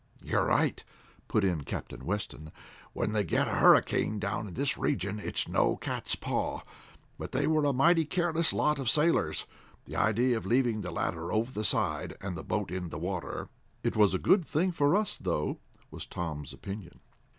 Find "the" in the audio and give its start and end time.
9.85-9.95, 10.81-10.89, 11.51-11.63, 12.35-12.43, 12.89-12.97